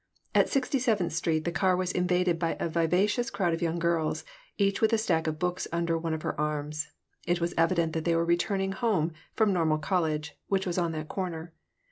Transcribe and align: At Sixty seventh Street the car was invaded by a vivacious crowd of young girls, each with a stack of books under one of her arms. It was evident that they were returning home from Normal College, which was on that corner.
At 0.33 0.49
Sixty 0.49 0.79
seventh 0.79 1.13
Street 1.13 1.45
the 1.45 1.51
car 1.51 1.75
was 1.75 1.91
invaded 1.91 2.39
by 2.39 2.57
a 2.59 2.67
vivacious 2.67 3.29
crowd 3.29 3.53
of 3.53 3.61
young 3.61 3.77
girls, 3.77 4.25
each 4.57 4.81
with 4.81 4.91
a 4.93 4.97
stack 4.97 5.27
of 5.27 5.37
books 5.37 5.67
under 5.71 5.95
one 5.95 6.15
of 6.15 6.23
her 6.23 6.41
arms. 6.41 6.87
It 7.27 7.39
was 7.39 7.53
evident 7.55 7.93
that 7.93 8.03
they 8.03 8.15
were 8.15 8.25
returning 8.25 8.71
home 8.71 9.11
from 9.35 9.53
Normal 9.53 9.77
College, 9.77 10.35
which 10.47 10.65
was 10.65 10.79
on 10.79 10.91
that 10.93 11.07
corner. 11.07 11.53